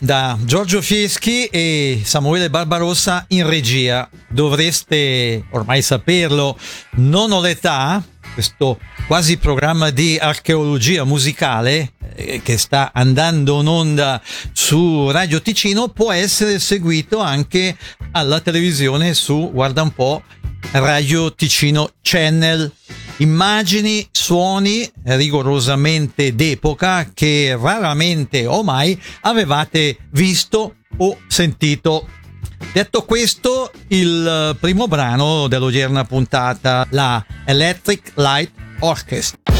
[0.00, 4.08] Da Giorgio Fieschi e Samuele Barbarossa in regia.
[4.28, 6.58] Dovreste ormai saperlo,
[6.96, 8.02] non ho l'età,
[8.34, 14.20] questo quasi programma di archeologia musicale eh, che sta andando in onda
[14.52, 17.76] su Radio Ticino può essere seguito anche
[18.12, 20.22] alla televisione su, guarda un po',
[20.72, 22.72] Radio Ticino Channel
[23.18, 32.08] immagini, suoni rigorosamente d'epoca che raramente o mai avevate visto o sentito.
[32.72, 38.50] Detto questo, il primo brano dell'odierna puntata, la Electric Light
[38.80, 39.53] Orchestra.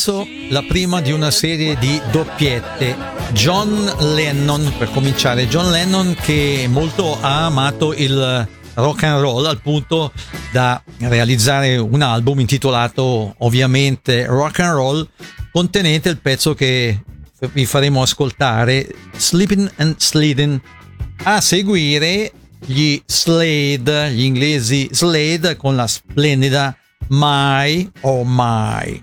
[0.00, 2.96] Adesso la prima di una serie di doppiette.
[3.32, 9.60] John Lennon, per cominciare, John Lennon che molto ha amato il rock and roll al
[9.60, 10.12] punto
[10.52, 15.08] da realizzare un album intitolato ovviamente Rock and Roll
[15.52, 17.02] contenente il pezzo che
[17.52, 20.60] vi faremo ascoltare Sleeping and Sliding
[21.24, 22.32] a seguire
[22.64, 26.74] gli Slade gli inglesi Slade con la splendida
[27.08, 29.02] My Oh My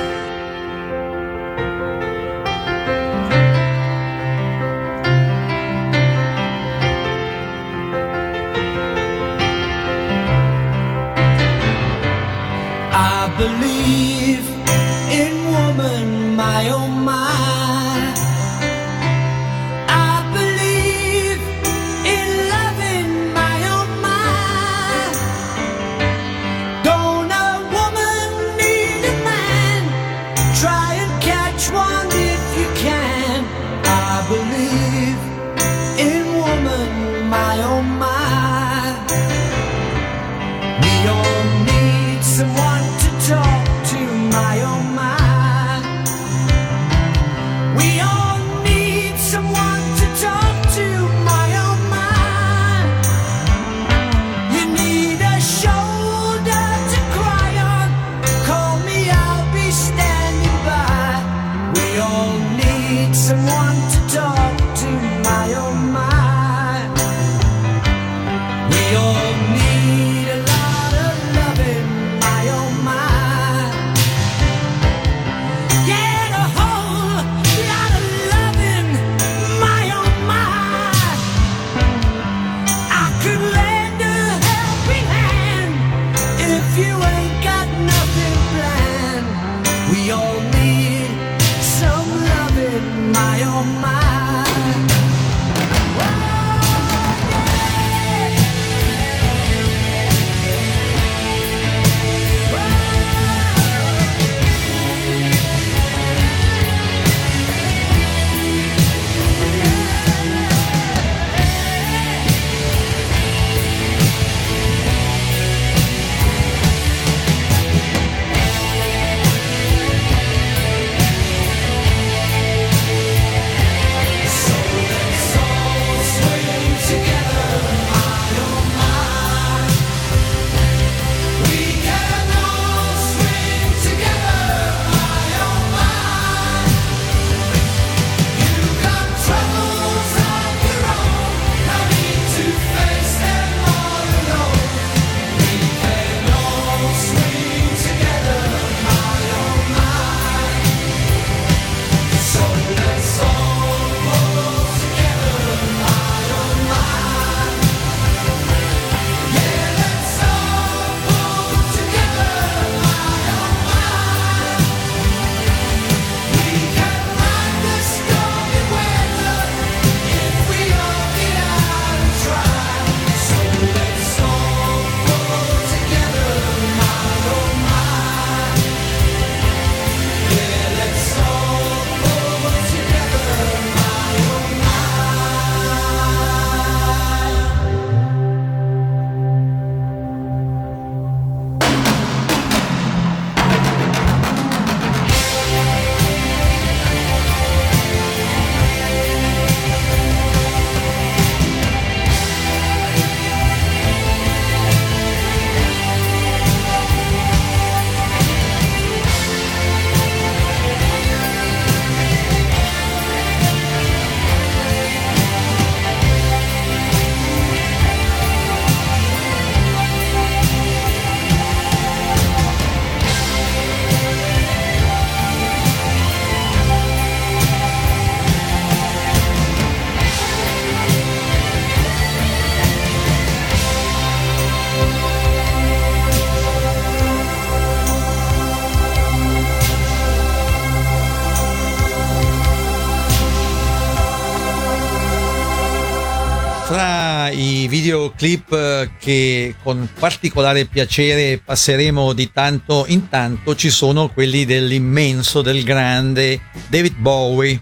[248.21, 255.41] Videoclip eh, che con particolare piacere passeremo di tanto in tanto ci sono quelli dell'immenso,
[255.41, 257.59] del grande David Bowie.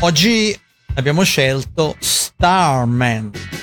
[0.00, 0.58] Oggi
[0.94, 3.55] abbiamo scelto Starman.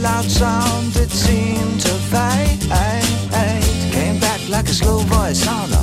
[0.00, 2.60] loud sound, it seemed to fade.
[3.92, 5.73] Came back like a slow voice on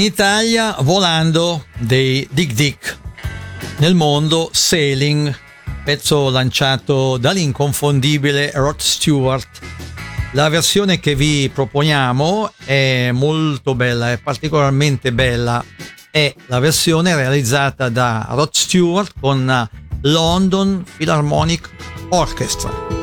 [0.00, 2.78] in Italia volando dei Dig Dig
[3.78, 5.34] nel mondo Sailing,
[5.84, 9.58] pezzo lanciato dall'inconfondibile Rod Stewart.
[10.32, 15.62] La versione che vi proponiamo è molto bella, è particolarmente bella,
[16.10, 19.68] è la versione realizzata da Rod Stewart con
[20.02, 21.68] London Philharmonic
[22.08, 22.99] Orchestra.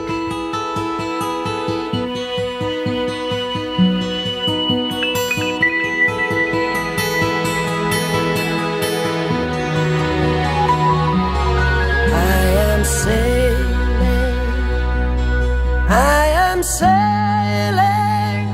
[15.89, 18.47] I am sailing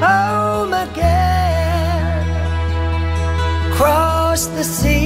[0.00, 2.26] home again
[3.72, 4.99] across the sea.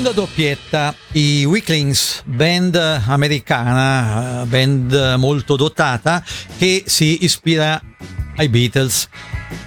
[0.00, 6.24] Seconda doppietta, i Weaklings, band americana, eh, band molto dotata
[6.56, 7.78] che si ispira
[8.36, 9.08] ai Beatles.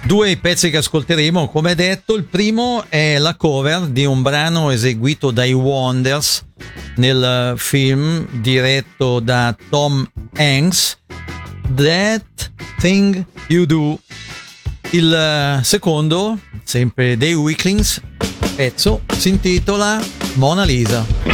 [0.02, 5.30] Due pezzi che ascolteremo, come detto, il primo è la cover di un brano eseguito
[5.30, 6.44] dai Wonders
[6.96, 10.98] nel film diretto da Tom Hanks,
[11.76, 14.00] That Thing You Do.
[14.90, 18.00] Il eh, secondo, sempre dei Weaklings,
[18.56, 21.33] pezzo si intitola Mona Lisa.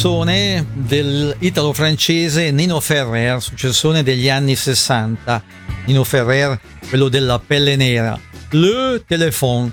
[0.00, 5.42] Successone dell'italo-francese Nino Ferrer, successone degli anni 60.
[5.84, 6.58] Nino Ferrer,
[6.88, 8.18] quello della pelle nera.
[8.52, 9.70] Le Téléphone,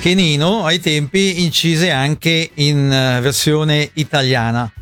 [0.00, 4.72] che Nino ai tempi incise anche in eh, versione italiana.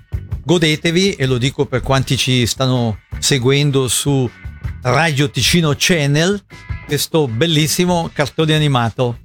[0.44, 4.30] Godetevi, e lo dico per quanti ci stanno seguendo su
[4.82, 6.40] Radio Ticino Channel,
[6.86, 9.18] questo bellissimo cartone animato.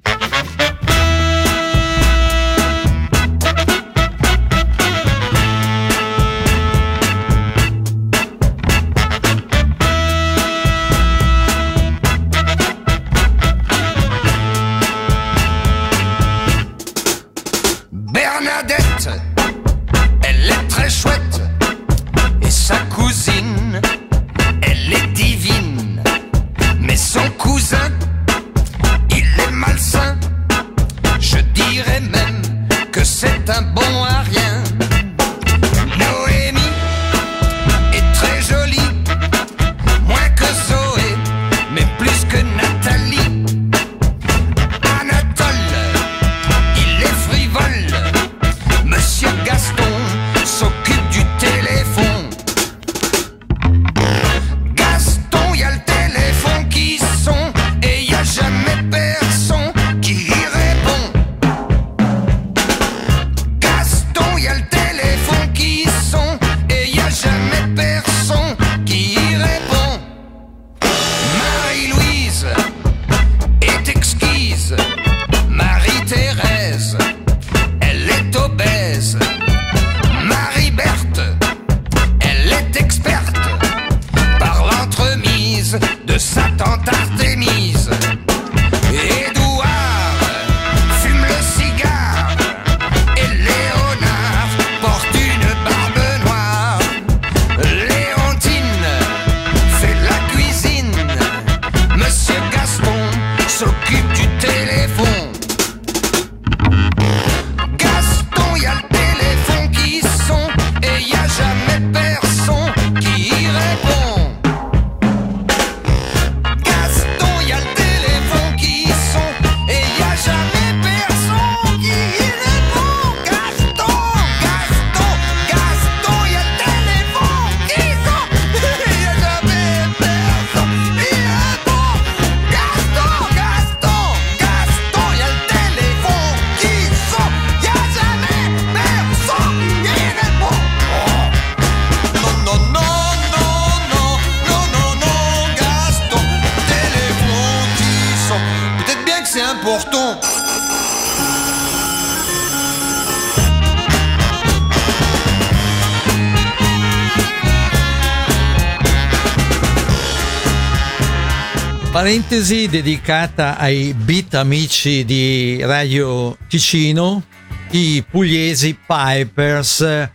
[162.02, 167.24] Parentesi dedicata ai beat amici di Radio Ticino,
[167.70, 170.10] i pugliesi Pipers.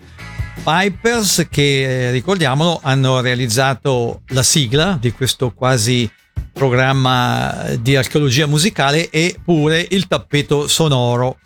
[0.65, 6.11] Pipers che, eh, ricordiamolo, hanno realizzato la sigla di questo quasi
[6.53, 11.39] programma di archeologia musicale e pure il tappeto sonoro.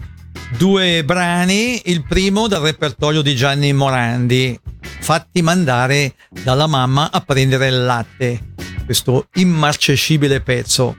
[0.57, 7.69] Due brani, il primo dal repertorio di Gianni Morandi, fatti mandare dalla mamma a prendere
[7.69, 8.49] il latte
[8.91, 10.97] questo immarcescibile pezzo.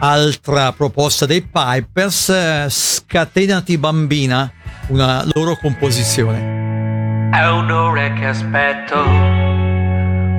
[0.00, 4.50] Altra proposta dei Pipers, eh, Scatenati bambina,
[4.88, 7.30] una loro composizione.
[7.30, 9.04] È un'ora che aspetto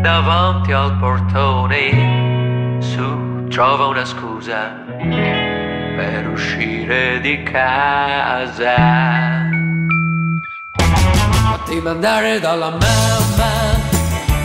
[0.01, 2.79] davanti al portone.
[2.81, 5.46] Su, trova una scusa
[5.97, 8.75] per uscire di casa.
[10.77, 13.51] Fatti mandare dalla mamma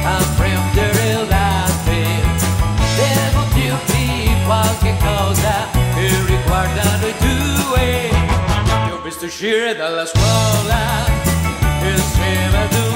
[0.03, 2.01] a prendere il latte.
[2.97, 8.09] Devo dirti qualche cosa che riguarda noi due.
[8.65, 11.05] Ti ho visto uscire dalla scuola
[11.83, 12.92] insieme ad un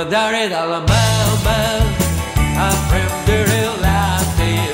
[0.00, 1.76] Mandare dalla mamma
[2.56, 4.72] a prendere latte.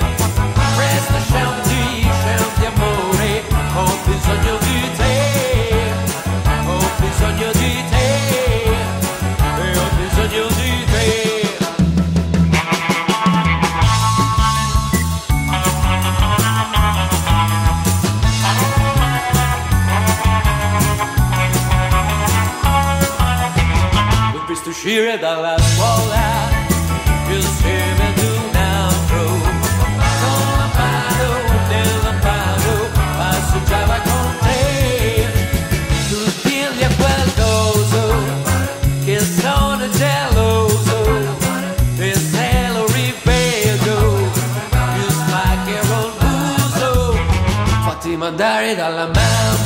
[0.76, 3.42] Presto scendi, scendi amore,
[3.74, 4.65] ho bisogno
[24.86, 26.48] Tira da escola,
[27.28, 28.30] eu sempre do
[28.86, 29.24] outro.
[30.22, 31.32] Com amparo,
[31.68, 32.76] del amparo,
[33.18, 35.26] passejava com ele.
[36.08, 38.04] Tudo-lhe é guardoso,
[39.04, 40.98] que são geloso.
[41.98, 43.98] Marcelo Ribeiro,
[44.70, 47.18] e os maqueros buzo.
[47.84, 49.65] Fátima Dari da la mão.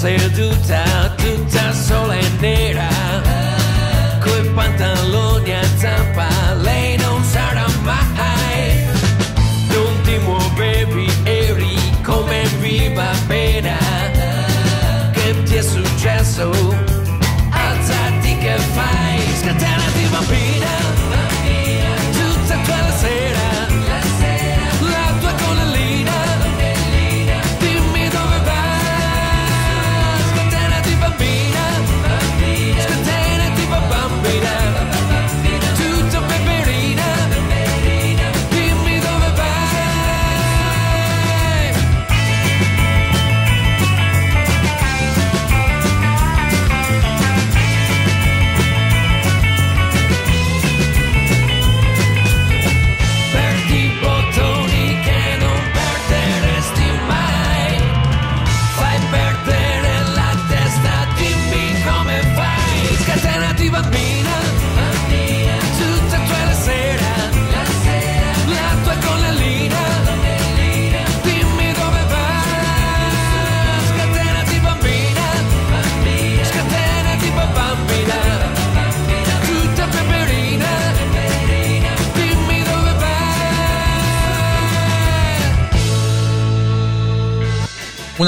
[0.00, 2.29] say do ta do ta so late.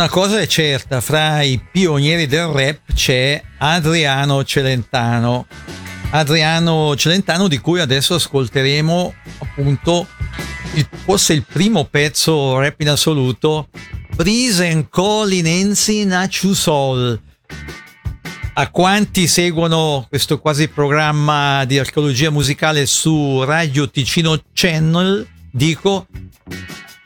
[0.03, 5.46] una cosa è certa, fra i pionieri del rap c'è Adriano Celentano.
[6.11, 10.09] Adriano Celentano di cui adesso ascolteremo appunto
[10.74, 13.68] il, forse il primo pezzo rap in assoluto,
[14.16, 17.22] Prisen Colinensi Naciusol.
[18.55, 26.09] A quanti seguono questo quasi programma di archeologia musicale su Radio Ticino Channel, dico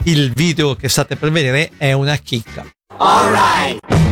[0.05, 2.66] il video che state per vedere è una chicca.
[2.99, 4.05] All right!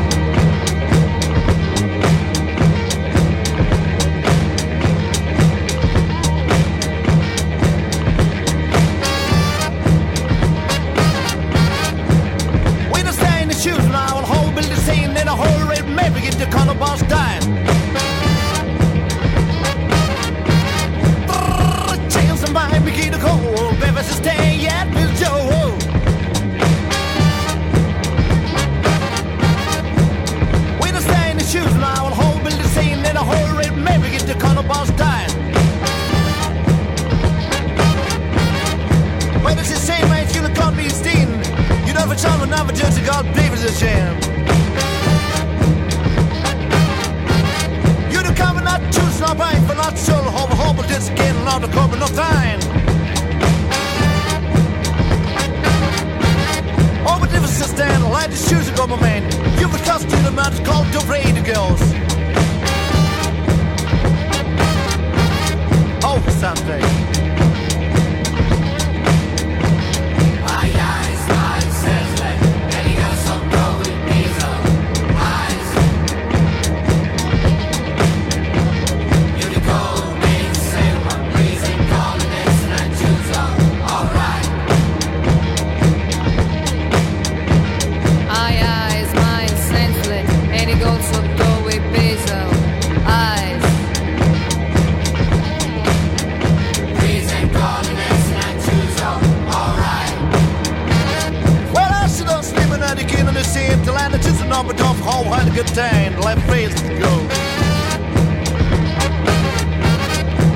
[104.91, 107.12] of how had contained Let face go.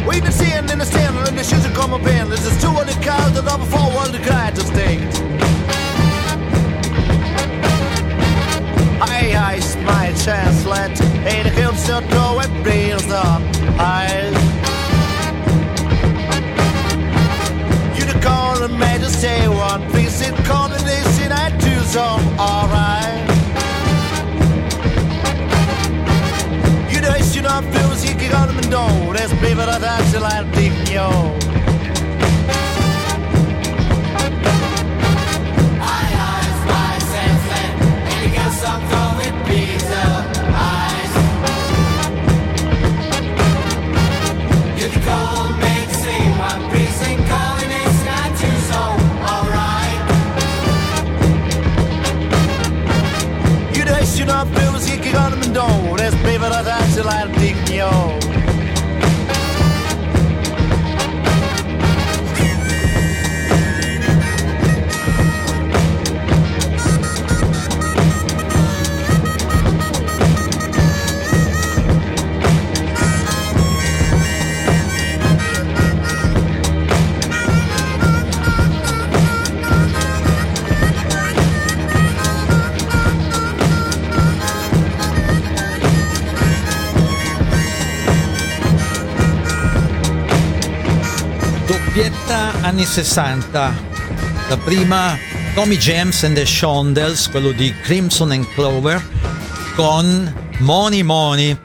[0.09, 2.29] We can in the understand and the shoes are coming in.
[2.31, 3.47] This is two of the cars that
[3.95, 4.99] world the guys of.
[9.01, 13.43] I ice my chestlet, it helps your toe, it builds up.
[13.79, 14.07] I
[17.99, 19.49] unicorn and majesty.
[19.49, 22.98] One piece in coordination, I do some alright.
[27.49, 29.21] up bills hier gerade mijn dood.
[29.21, 31.37] Es blieben dat uitgeleid dik, yo.
[38.61, 38.98] Sometimes
[92.61, 93.77] anni 60.
[94.49, 95.19] La prima
[95.55, 99.03] Tommy James and the Shondells, quello di Crimson and Clover,
[99.75, 101.59] con Money Money.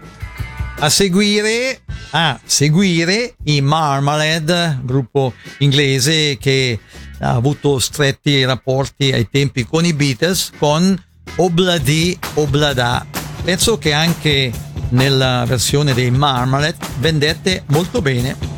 [0.79, 1.81] A seguire,
[2.11, 6.79] a seguire i Marmalade, gruppo inglese che
[7.19, 11.01] ha avuto stretti rapporti ai tempi con i Beatles, con
[11.37, 13.05] Obladi Oblada.
[13.43, 14.51] Penso che anche
[14.89, 18.52] nella versione dei Marmalade vendette molto bene.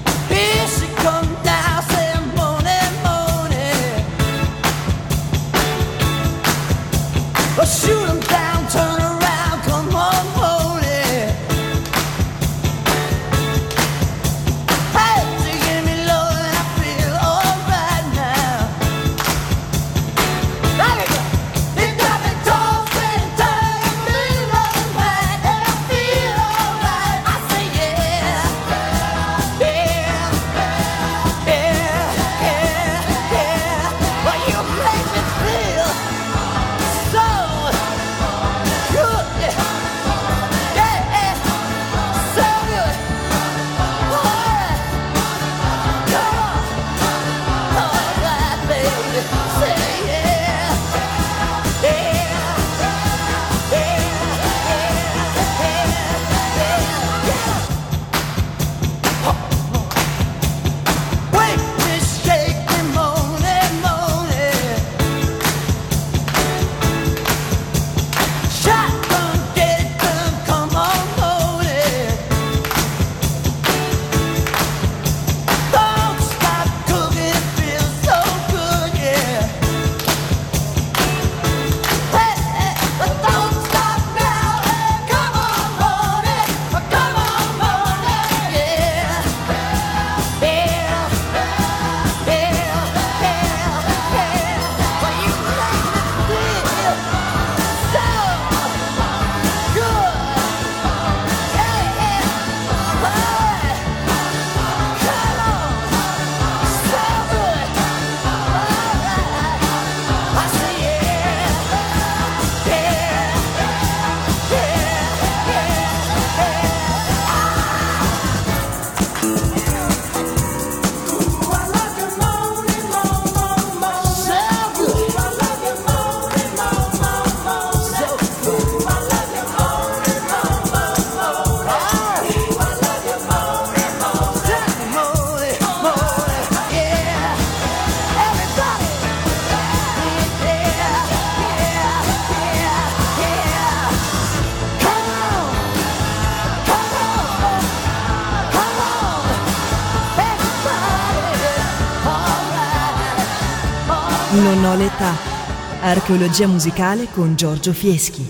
[156.07, 158.23] Archeologia musicale con Giorgio Fieschi.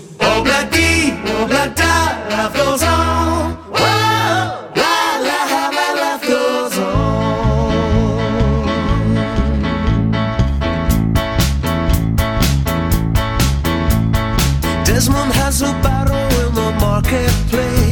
[14.86, 17.85] Desmond has a barrow in the marketplace.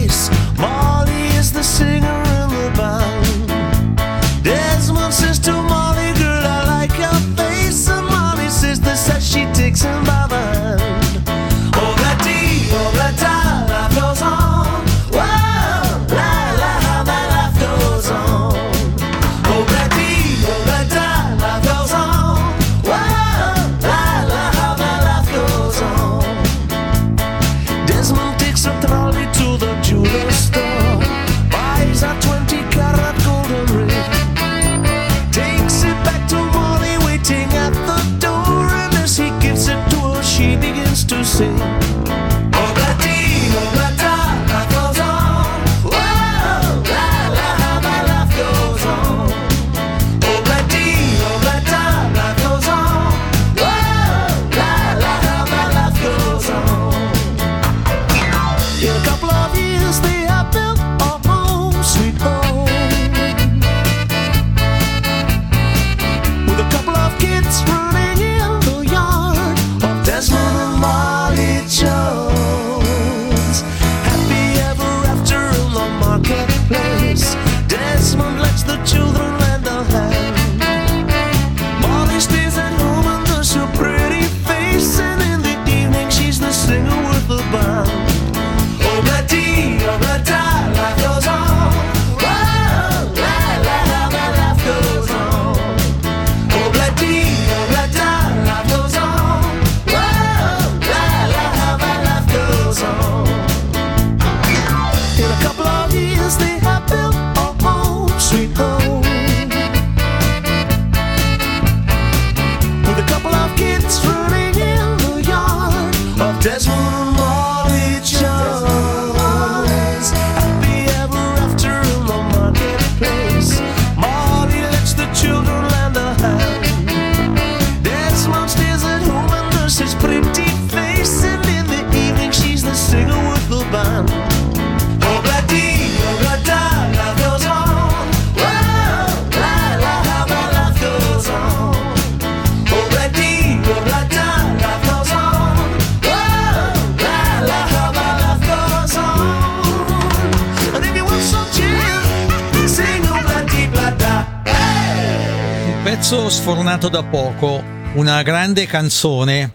[156.84, 157.62] pubblicato da poco
[157.94, 159.52] una grande canzone,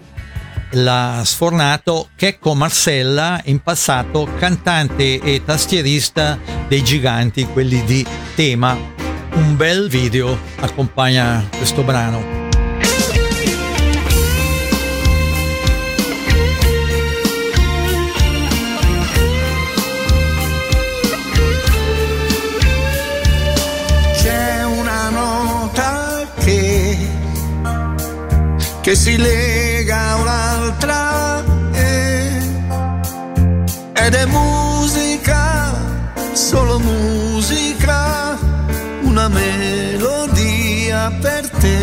[0.71, 8.05] l'ha sfornato Checco Marcella, in passato cantante e tastierista dei giganti, quelli di
[8.35, 8.77] Tema.
[9.33, 12.38] Un bel video accompagna questo brano.
[28.89, 32.41] che si lega a un'altra eh,
[33.93, 35.71] ed è musica,
[36.31, 38.35] solo musica,
[39.03, 41.77] una melodia per te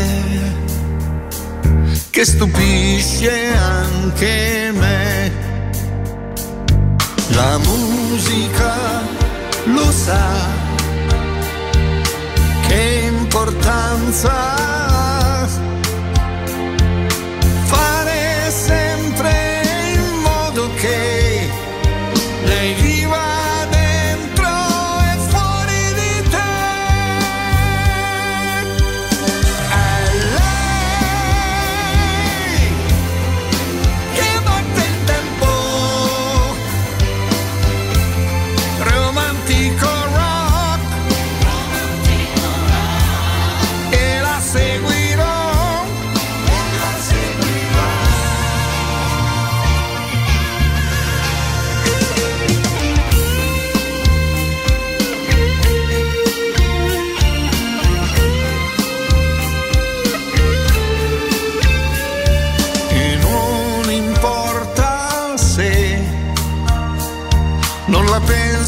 [2.11, 5.33] che stupisce anche me.
[7.29, 8.75] La musica
[9.67, 10.49] lo sa
[12.67, 15.16] che importanza ha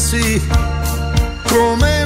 [0.09, 0.41] così
[1.43, 1.98] come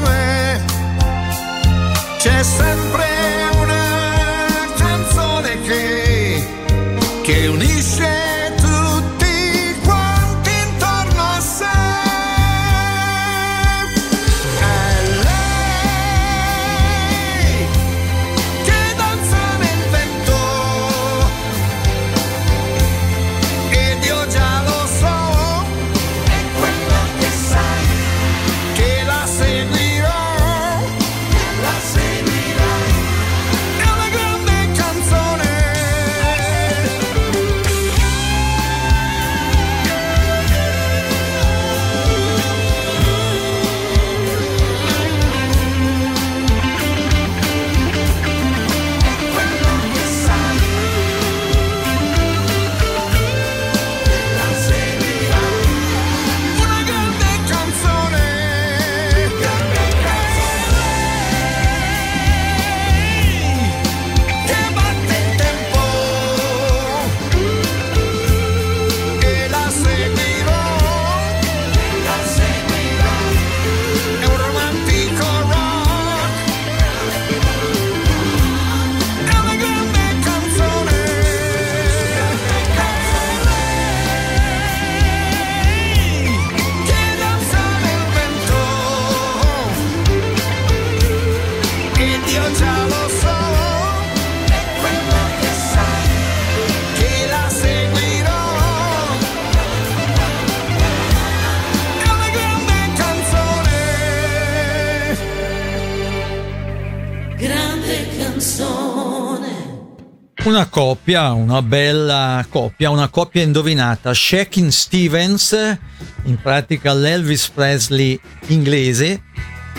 [110.53, 115.79] una coppia, una bella coppia, una coppia indovinata, Shakin Stevens,
[116.25, 119.23] in pratica l'Elvis Presley inglese,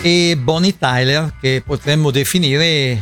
[0.01, 2.99] e Bonnie Tyler, che potremmo definire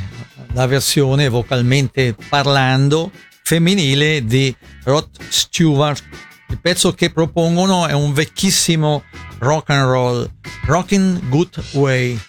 [0.54, 3.10] la versione vocalmente parlando
[3.42, 6.04] femminile di Rod Stewart.
[6.50, 9.04] Il pezzo che propongono è un vecchissimo
[9.40, 10.30] rock and roll,
[10.68, 12.20] Rockin' Good Way.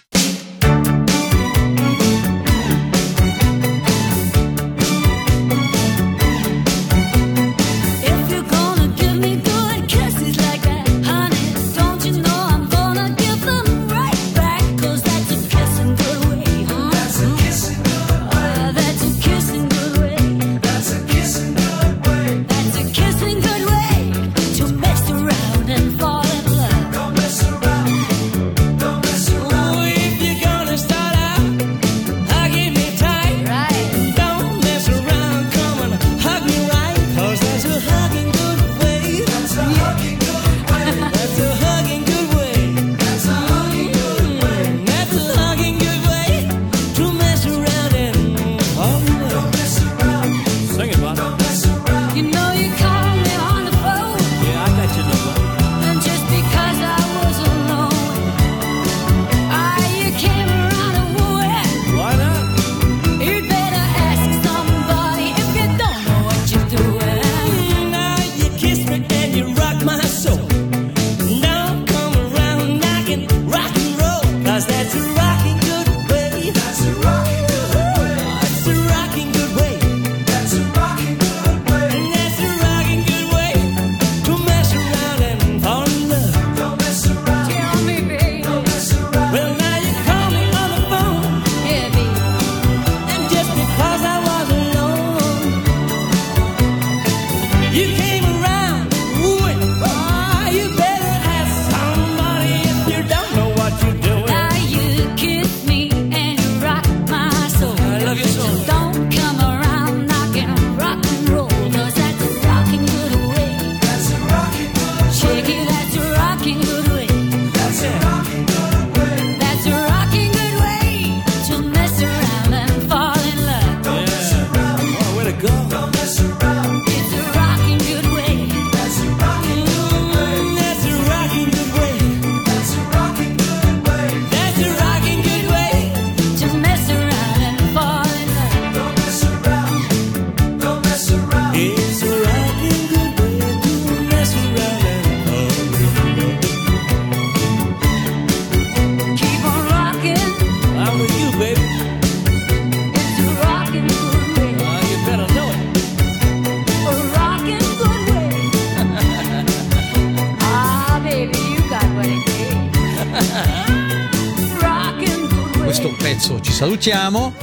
[166.85, 167.33] salutiamo.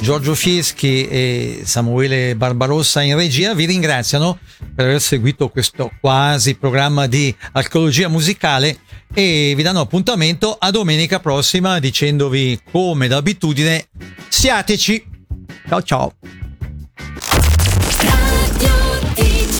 [0.00, 4.38] Giorgio Fieschi e Samuele Barbarossa in regia vi ringraziano
[4.74, 8.78] per aver seguito questo quasi programma di archeologia musicale
[9.12, 13.88] e vi danno appuntamento a domenica prossima dicendovi come d'abitudine
[14.28, 15.04] siateci.
[15.66, 16.43] Ciao ciao.